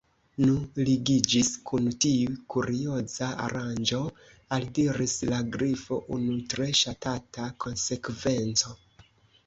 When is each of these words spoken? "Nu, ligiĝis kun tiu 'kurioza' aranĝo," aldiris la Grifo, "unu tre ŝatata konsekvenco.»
"Nu, 0.43 0.53
ligiĝis 0.85 1.51
kun 1.71 1.89
tiu 2.05 2.31
'kurioza' 2.53 3.29
aranĝo," 3.45 4.01
aldiris 4.59 5.17
la 5.35 5.45
Grifo, 5.59 6.03
"unu 6.19 6.43
tre 6.55 6.71
ŝatata 6.85 7.51
konsekvenco.» 7.67 8.77